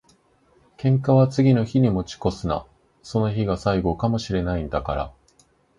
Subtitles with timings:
[0.79, 2.65] 喧嘩は次の日に持ち越すな。
[3.03, 5.13] その日が最後かも知れないんだから。